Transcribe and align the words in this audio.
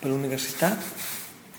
Per 0.00 0.08
l'università 0.08 0.78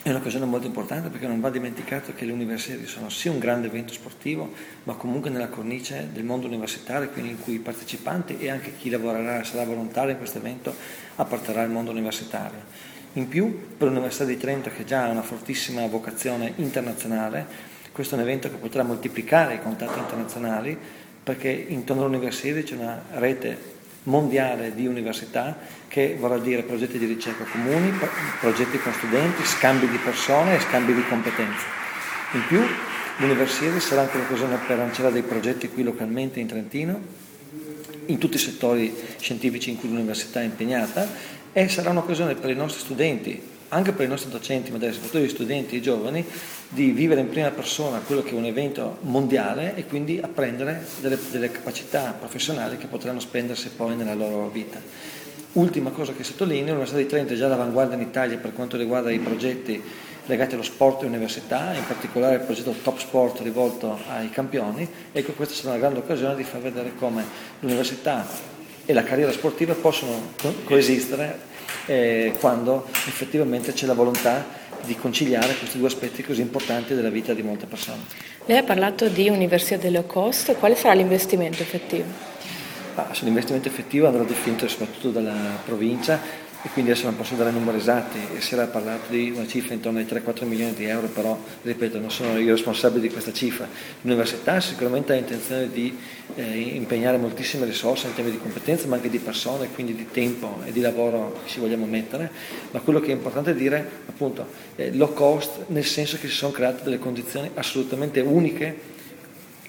è 0.02 0.09
un'occasione 0.09 0.45
molto 0.45 0.66
importante 0.66 1.09
perché 1.09 1.28
non 1.28 1.40
va 1.40 1.51
dimenticato 1.51 2.12
che 2.16 2.25
le 2.25 2.31
università 2.31 2.83
sono 2.87 3.07
sia 3.09 3.29
un 3.29 3.37
grande 3.37 3.67
evento 3.67 3.93
sportivo, 3.93 4.51
ma 4.85 4.95
comunque 4.95 5.29
nella 5.29 5.47
cornice 5.47 6.09
del 6.11 6.23
mondo 6.23 6.47
universitario, 6.47 7.07
quindi 7.09 7.29
in 7.29 7.39
cui 7.39 7.54
i 7.54 7.59
partecipanti 7.59 8.39
e 8.39 8.49
anche 8.49 8.75
chi 8.75 8.89
lavorerà, 8.89 9.43
sarà 9.43 9.63
volontario 9.63 10.13
in 10.13 10.17
questo 10.17 10.39
evento, 10.39 10.73
apparterrà 11.17 11.62
al 11.62 11.69
mondo 11.69 11.91
universitario. 11.91 12.57
In 13.13 13.27
più, 13.27 13.75
per 13.77 13.89
l'Università 13.89 14.23
di 14.23 14.38
Trento, 14.38 14.71
che 14.71 14.86
già 14.86 15.04
ha 15.04 15.10
una 15.10 15.21
fortissima 15.21 15.86
vocazione 15.86 16.54
internazionale, 16.55 17.46
questo 17.92 18.16
è 18.16 18.18
un 18.18 18.23
evento 18.23 18.50
che 18.50 18.55
potrà 18.55 18.82
moltiplicare 18.82 19.54
i 19.54 19.62
contatti 19.62 20.00
internazionali 20.00 20.76
perché 21.23 21.50
intorno 21.52 22.05
all'università 22.05 22.60
c'è 22.64 22.76
una 22.76 23.04
rete 23.12 23.80
mondiale 24.04 24.73
di 24.73 24.88
università 24.88 25.57
che 25.88 26.15
vorrà 26.20 26.38
dire 26.38 26.63
progetti 26.63 26.97
di 26.97 27.05
ricerca 27.05 27.43
comuni, 27.43 27.93
progetti 28.39 28.79
con 28.79 28.93
studenti, 28.93 29.43
scambi 29.45 29.88
di 29.88 29.97
persone 29.97 30.55
e 30.55 30.59
scambi 30.59 30.93
di 30.93 31.03
competenze. 31.07 31.66
In 32.34 32.45
più 32.48 32.62
l'università 33.17 33.79
sarà 33.79 34.02
anche 34.02 34.17
l'occasione 34.17 34.57
per 34.66 34.77
lanciare 34.77 35.12
dei 35.12 35.21
progetti 35.21 35.70
qui 35.70 35.84
localmente 35.84 36.40
in 36.40 36.48
Trentino, 36.48 36.99
in 38.05 38.17
tutti 38.17 38.38
i 38.38 38.40
settori 38.40 38.95
scientifici 39.20 39.70
in 39.70 39.77
cui 39.77 39.90
l'università 39.90 40.41
è 40.41 40.45
impegnata 40.45 41.07
e 41.54 41.68
sarà 41.68 41.91
un'occasione 41.91 42.35
per 42.35 42.49
i 42.49 42.55
nostri 42.55 42.81
studenti 42.81 43.51
anche 43.73 43.93
per 43.93 44.05
i 44.05 44.09
nostri 44.09 44.30
docenti, 44.30 44.71
ma 44.71 44.80
soprattutto 44.80 45.20
gli 45.20 45.30
studenti 45.30 45.77
e 45.77 45.81
giovani, 45.81 46.25
di 46.70 46.91
vivere 46.91 47.21
in 47.21 47.29
prima 47.29 47.49
persona 47.52 47.99
quello 47.99 48.21
che 48.21 48.31
è 48.31 48.34
un 48.34 48.45
evento 48.45 48.98
mondiale 49.02 49.75
e 49.75 49.85
quindi 49.85 50.20
apprendere 50.21 50.85
delle, 50.99 51.17
delle 51.29 51.52
capacità 51.52 52.13
professionali 52.17 52.77
che 52.77 52.88
potranno 52.88 53.20
spendersi 53.20 53.70
poi 53.70 53.95
nella 53.95 54.13
loro 54.13 54.49
vita. 54.49 54.79
Ultima 55.53 55.89
cosa 55.91 56.13
che 56.13 56.23
sottolineo, 56.23 56.73
l'Università 56.73 56.99
di 56.99 57.07
Trento 57.07 57.34
è 57.34 57.35
già 57.35 57.45
all'avanguardia 57.45 57.95
in 57.95 58.03
Italia 58.03 58.38
per 58.38 58.53
quanto 58.53 58.77
riguarda 58.77 59.09
i 59.09 59.20
progetti 59.20 59.81
legati 60.26 60.53
allo 60.53 60.63
sport 60.63 61.01
e 61.01 61.05
all'università, 61.05 61.73
in 61.73 61.85
particolare 61.85 62.35
il 62.35 62.41
progetto 62.41 62.74
Top 62.84 62.99
Sport 62.99 63.40
rivolto 63.41 63.98
ai 64.09 64.30
campioni. 64.30 64.88
Ecco, 65.12 65.31
questa 65.31 65.53
sarà 65.53 65.72
una 65.72 65.80
grande 65.80 66.00
occasione 66.00 66.36
di 66.36 66.44
far 66.44 66.62
vedere 66.62 66.94
come 66.96 67.24
l'università 67.59 68.26
e 68.86 68.94
la 68.94 69.03
carriera 69.03 69.31
sportiva 69.31 69.74
possono 69.74 70.34
coesistere 70.66 71.50
eh, 71.86 72.34
quando 72.40 72.86
effettivamente 73.08 73.74
c'è 73.74 73.86
la 73.86 73.94
volontà 73.94 74.60
di 74.84 74.96
conciliare 74.96 75.54
questi 75.56 75.78
due 75.78 75.88
aspetti 75.88 76.24
così 76.24 76.42
importanti 76.42 76.96
della 76.96 77.10
vita 77.10 77.34
di 77.34 77.44
molte 77.44 77.66
persone. 77.66 78.00
Lei 78.46 78.58
ha 78.58 78.64
parlato 78.64 79.08
di 79.08 79.30
università 79.30 79.90
low 79.90 80.06
cost, 80.06 80.56
quale 80.56 80.76
sarà 80.76 80.94
l'investimento 80.94 81.62
effettivo? 81.62 82.06
Ah, 82.96 83.08
l'investimento 83.22 83.68
effettivo 83.68 84.08
andrà 84.08 84.24
definito 84.24 84.68
soprattutto 84.68 85.12
dalla 85.12 85.59
provincia 85.64 86.20
e 86.64 86.70
quindi 86.70 86.92
adesso 86.92 87.08
non 87.08 87.16
posso 87.16 87.36
dare 87.36 87.50
numeri 87.50 87.78
esatti, 87.78 88.20
si 88.38 88.54
era 88.54 88.67
parlato 88.67 89.12
di 89.12 89.31
una 89.36 89.48
cifra 89.48 89.73
intorno 89.73 89.98
ai 89.98 90.06
3-4 90.06 90.45
milioni 90.45 90.73
di 90.73 90.86
euro, 90.86 91.08
però 91.08 91.38
ripeto 91.64 92.00
non 92.00 92.12
sono 92.12 92.38
io 92.38 92.52
responsabile 92.52 93.02
di 93.02 93.09
questa 93.09 93.34
cifra. 93.34 93.68
L'università 94.02 94.59
sicuramente 94.59 95.14
ha 95.14 95.16
intenzione 95.16 95.72
di 95.72 95.98
eh, 96.36 96.59
impegnare 96.59 97.18
moltissime 97.18 97.66
risorse 97.66 98.08
in 98.08 98.14
termini 98.14 98.38
di 98.38 98.42
competenze, 98.42 98.86
ma 98.88 98.98
anche 98.98 99.09
di 99.09 99.18
persone, 99.18 99.70
quindi 99.73 99.95
di 99.95 100.08
tempo 100.12 100.59
e 100.64 100.72
di 100.72 100.81
lavoro 100.81 101.40
che 101.44 101.50
ci 101.50 101.59
vogliamo 101.59 101.86
mettere, 101.86 102.30
ma 102.70 102.80
quello 102.80 103.00
che 103.00 103.08
è 103.08 103.14
importante 103.14 103.56
dire 103.56 103.90
appunto 104.08 104.48
è 104.75 104.92
low 104.92 105.14
cost 105.14 105.66
nel 105.68 105.86
senso 105.86 106.18
che 106.20 106.28
si 106.28 106.36
sono 106.36 106.52
create 106.52 106.84
delle 106.84 107.00
condizioni 107.00 107.50
assolutamente 107.56 108.20
uniche 108.20 109.00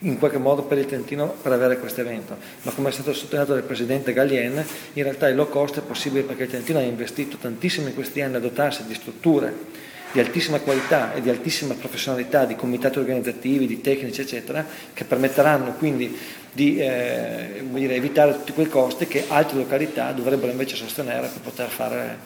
in 0.02 0.18
qualche 0.18 0.38
modo 0.38 0.62
per 0.62 0.78
il 0.78 0.86
Trentino 0.86 1.34
per 1.42 1.52
avere 1.52 1.78
questo 1.78 2.00
evento. 2.00 2.36
Ma 2.62 2.72
come 2.72 2.88
è 2.88 2.92
stato 2.92 3.12
sottolineato 3.12 3.54
dal 3.54 3.62
Presidente 3.62 4.12
Gallien, 4.12 4.64
in 4.92 5.02
realtà 5.02 5.28
il 5.28 5.36
low 5.36 5.48
cost 5.48 5.78
è 5.78 5.82
possibile 5.82 6.22
perché 6.22 6.44
il 6.44 6.50
Trentino 6.50 6.78
ha 6.78 6.82
investito 6.82 7.36
tantissimo 7.36 7.88
in 7.88 7.94
questi 7.94 8.20
anni 8.20 8.36
a 8.36 8.40
dotarsi 8.40 8.84
di 8.86 8.94
strutture 8.94 9.90
di 10.12 10.20
altissima 10.20 10.60
qualità 10.60 11.14
e 11.14 11.22
di 11.22 11.30
altissima 11.30 11.74
professionalità, 11.74 12.44
di 12.44 12.54
comitati 12.54 12.98
organizzativi, 12.98 13.66
di 13.66 13.80
tecnici, 13.80 14.20
eccetera, 14.20 14.64
che 14.92 15.04
permetteranno 15.04 15.72
quindi 15.72 16.16
di 16.52 16.76
eh, 16.76 17.64
dire, 17.70 17.94
evitare 17.94 18.32
tutti 18.32 18.52
quei 18.52 18.68
costi 18.68 19.06
che 19.06 19.24
altre 19.28 19.56
località 19.56 20.12
dovrebbero 20.12 20.52
invece 20.52 20.76
sostenere 20.76 21.28
per 21.28 21.40
poter 21.40 21.68
fare, 21.70 22.18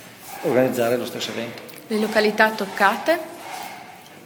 organizzare 0.42 0.96
lo 0.96 1.06
stesso 1.06 1.30
evento. 1.30 1.62
Le 1.86 1.98
località 2.00 2.50
toccate? 2.50 3.34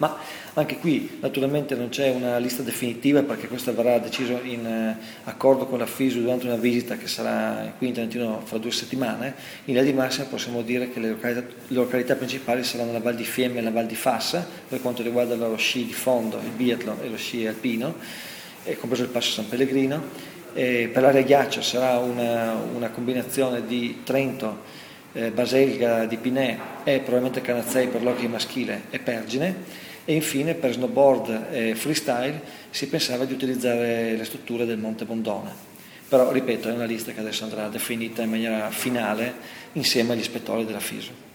Ma 0.01 0.17
anche 0.55 0.79
qui 0.79 1.19
naturalmente 1.21 1.75
non 1.75 1.91
c'è 1.91 2.09
una 2.09 2.39
lista 2.39 2.63
definitiva 2.63 3.23
perché 3.23 3.49
questo 3.49 3.75
verrà 3.75 3.99
deciso 3.99 4.41
in 4.43 4.65
eh, 4.65 4.97
accordo 5.25 5.67
con 5.67 5.79
la 5.79 5.85
FISU 5.85 6.21
durante 6.21 6.47
una 6.47 6.57
visita 6.57 6.97
che 6.97 7.07
sarà 7.07 7.75
qui 7.77 7.89
in 7.89 7.93
Trentino 7.93 8.41
fra 8.43 8.57
due 8.57 8.71
settimane. 8.71 9.35
In 9.67 9.75
linea 9.75 9.83
di 9.83 9.93
massima 9.93 10.25
possiamo 10.25 10.63
dire 10.63 10.91
che 10.91 11.01
le 11.01 11.11
località, 11.11 11.41
le 11.41 11.77
località, 11.77 12.15
principali 12.15 12.65
saranno 12.65 12.93
la 12.93 13.01
Val 13.01 13.15
di 13.15 13.25
Fiemme 13.25 13.59
e 13.59 13.63
la 13.63 13.71
Val 13.71 13.85
di 13.85 13.95
Fassa 13.95 14.47
per 14.67 14.81
quanto 14.81 15.03
riguarda 15.03 15.35
lo 15.35 15.57
sci 15.57 15.85
di 15.85 15.93
fondo, 15.93 16.39
il 16.39 16.51
biathlon 16.57 16.97
e 17.03 17.09
lo 17.11 17.19
sci 17.19 17.47
alpino, 17.47 17.95
compreso 18.79 19.03
il 19.03 19.11
Passo 19.11 19.33
San 19.33 19.49
Pellegrino. 19.51 20.29
E 20.55 20.89
per 20.91 21.03
l'area 21.03 21.21
ghiaccio 21.21 21.61
sarà 21.61 21.99
una, 21.99 22.55
una 22.55 22.89
combinazione 22.89 23.67
di 23.67 24.01
Trento, 24.03 24.63
eh, 25.13 25.31
Baselga 25.31 26.07
di 26.07 26.17
Pinè 26.17 26.59
e 26.85 27.01
probabilmente 27.01 27.43
Canazzei 27.43 27.89
per 27.89 28.03
l'occhio 28.03 28.31
maschile 28.31 28.85
e 28.89 28.99
Pergine 28.99 29.89
e 30.05 30.15
infine 30.15 30.55
per 30.55 30.73
snowboard 30.73 31.47
e 31.51 31.75
freestyle 31.75 32.41
si 32.71 32.89
pensava 32.89 33.25
di 33.25 33.33
utilizzare 33.33 34.17
le 34.17 34.25
strutture 34.25 34.65
del 34.65 34.79
Monte 34.79 35.05
Bondone. 35.05 35.69
Però, 36.09 36.33
ripeto, 36.33 36.69
è 36.69 36.73
una 36.73 36.87
lista 36.87 37.13
che 37.13 37.21
adesso 37.21 37.45
andrà 37.45 37.69
definita 37.69 38.23
in 38.23 38.31
maniera 38.31 38.71
finale 38.71 39.33
insieme 39.75 40.13
agli 40.13 40.21
ispettori 40.21 40.65
della 40.65 40.81
FISU. 40.81 41.29